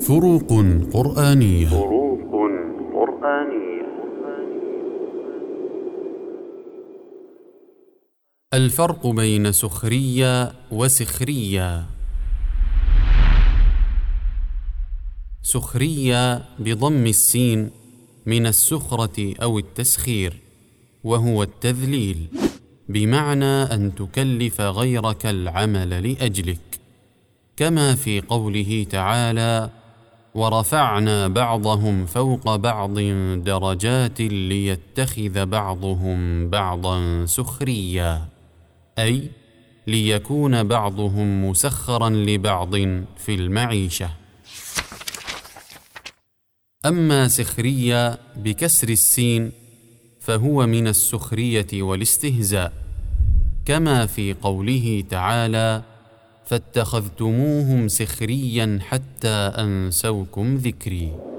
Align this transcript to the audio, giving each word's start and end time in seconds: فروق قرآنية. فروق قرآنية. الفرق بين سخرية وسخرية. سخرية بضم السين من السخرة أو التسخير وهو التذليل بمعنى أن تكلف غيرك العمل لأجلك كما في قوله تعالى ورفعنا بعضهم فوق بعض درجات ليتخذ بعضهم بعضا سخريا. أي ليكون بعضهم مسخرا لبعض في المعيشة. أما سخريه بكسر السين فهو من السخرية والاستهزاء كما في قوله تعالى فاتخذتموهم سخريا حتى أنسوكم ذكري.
فروق 0.00 0.48
قرآنية. 0.92 1.68
فروق 1.68 2.20
قرآنية. 2.92 3.86
الفرق 8.54 9.06
بين 9.06 9.52
سخرية 9.52 10.52
وسخرية. 10.72 11.86
سخرية 15.42 16.44
بضم 16.58 17.06
السين 17.06 17.70
من 18.26 18.46
السخرة 18.46 19.34
أو 19.42 19.58
التسخير 19.58 20.36
وهو 21.04 21.42
التذليل 21.42 22.26
بمعنى 22.88 23.62
أن 23.62 23.94
تكلف 23.94 24.60
غيرك 24.60 25.26
العمل 25.26 25.90
لأجلك 25.90 26.80
كما 27.56 27.94
في 27.94 28.20
قوله 28.20 28.86
تعالى 28.90 29.70
ورفعنا 30.34 31.28
بعضهم 31.28 32.06
فوق 32.06 32.56
بعض 32.56 32.98
درجات 33.44 34.20
ليتخذ 34.20 35.46
بعضهم 35.46 36.50
بعضا 36.50 37.26
سخريا. 37.26 38.28
أي 38.98 39.30
ليكون 39.86 40.62
بعضهم 40.62 41.48
مسخرا 41.48 42.10
لبعض 42.10 42.74
في 43.16 43.34
المعيشة. 43.34 44.10
أما 46.86 47.28
سخريه 47.28 48.18
بكسر 48.36 48.88
السين 48.88 49.52
فهو 50.20 50.66
من 50.66 50.88
السخرية 50.88 51.82
والاستهزاء 51.82 52.72
كما 53.64 54.06
في 54.06 54.32
قوله 54.34 55.04
تعالى 55.10 55.82
فاتخذتموهم 56.50 57.88
سخريا 57.88 58.78
حتى 58.82 59.28
أنسوكم 59.28 60.56
ذكري. 60.56 61.29